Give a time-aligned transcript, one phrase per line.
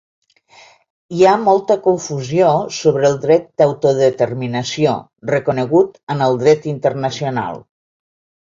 [1.17, 4.97] Hi ha molta confusió sobre el dret d’autodeterminació,
[5.33, 7.63] reconegut en el dret internacional.